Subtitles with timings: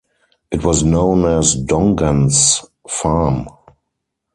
[0.49, 3.47] It was known as Dongan's Farm.